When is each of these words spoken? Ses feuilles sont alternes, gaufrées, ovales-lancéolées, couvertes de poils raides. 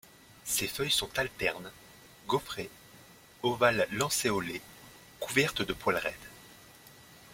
Ses 0.45 0.65
feuilles 0.67 0.89
sont 0.89 1.19
alternes, 1.19 1.71
gaufrées, 2.25 2.71
ovales-lancéolées, 3.43 4.63
couvertes 5.19 5.61
de 5.61 5.73
poils 5.73 5.95
raides. 5.97 6.15